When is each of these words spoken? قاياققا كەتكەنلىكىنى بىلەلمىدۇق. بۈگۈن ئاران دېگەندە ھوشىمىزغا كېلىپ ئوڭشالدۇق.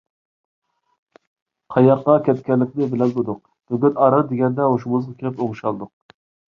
قاياققا 1.75 2.17
كەتكەنلىكىنى 2.29 2.89
بىلەلمىدۇق. 2.97 3.45
بۈگۈن 3.71 4.03
ئاران 4.03 4.27
دېگەندە 4.35 4.75
ھوشىمىزغا 4.75 5.19
كېلىپ 5.23 5.49
ئوڭشالدۇق. 5.49 5.97